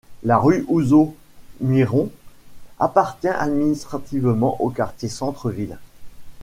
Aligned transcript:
La 0.23 0.39
rue 0.39 0.65
Houzeau-Muiron 0.67 2.09
appartient 2.79 3.27
administrativement 3.27 4.59
au 4.59 4.71
quartier 4.71 5.09
centre 5.09 5.51
ville. 5.51 5.77